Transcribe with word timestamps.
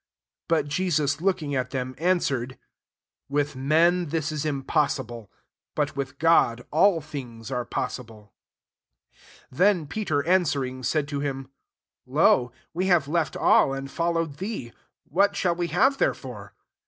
26 0.49 0.49
But 0.49 0.67
Jesus 0.73 1.21
looking 1.21 1.53
at 1.55 1.69
them, 1.69 1.93
answer 1.99 2.41
ed," 2.41 2.59
With 3.29 3.55
men 3.55 4.07
this 4.07 4.31
is 4.31 4.45
impos 4.45 4.97
sible; 4.99 5.27
but 5.75 5.95
with 5.95 6.17
God 6.17 6.65
all 6.71 7.01
thmgs 7.01 7.51
are 7.51 7.65
possible." 7.65 8.33
27 9.49 9.55
Then 9.59 9.85
Peter 9.85 10.25
answering, 10.27 10.81
said 10.81 11.07
to 11.09 11.19
him, 11.19 11.49
"Lo! 12.07 12.51
we 12.73 12.87
have 12.87 13.07
left 13.07 13.37
all, 13.37 13.73
and 13.73 13.91
followed 13.91 14.37
thee; 14.37 14.73
what 15.03 15.33
shtUl 15.33 15.55
we 15.55 15.67
have 15.67 15.99
therefore?" 15.99 16.55